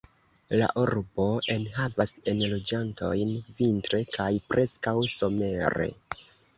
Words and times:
La 0.61 0.69
urbo 0.83 1.25
enhavas 1.57 2.15
enloĝantojn 2.35 3.37
vintre, 3.61 4.03
kaj 4.19 4.31
preskaŭ 4.53 4.99
somere. 5.23 5.93